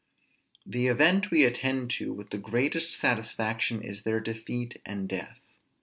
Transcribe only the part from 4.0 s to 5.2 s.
their defeat and